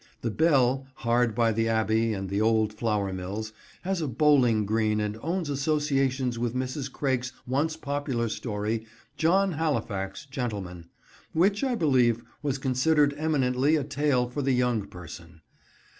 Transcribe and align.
The 0.21 0.31
"Bell," 0.31 0.87
hard 0.95 1.35
by 1.35 1.51
the 1.51 1.69
Abbey 1.69 2.11
and 2.11 2.27
the 2.27 2.41
old 2.41 2.73
flour 2.73 3.13
mills, 3.13 3.53
has 3.83 4.01
a 4.01 4.07
bowling 4.07 4.65
green 4.65 4.99
and 4.99 5.15
owns 5.21 5.47
associations 5.47 6.39
with 6.39 6.55
Mrs. 6.55 6.91
Craik's 6.91 7.31
once 7.45 7.77
popular 7.77 8.27
story, 8.27 8.87
John 9.15 9.51
Halifax, 9.51 10.25
Gentleman: 10.25 10.89
which, 11.33 11.63
I 11.63 11.75
believe, 11.75 12.23
was 12.41 12.57
considered 12.57 13.13
eminently 13.15 13.75
a 13.75 13.83
tale 13.83 14.27
for 14.27 14.41
the 14.41 14.53
young 14.53 14.87
person. 14.87 15.41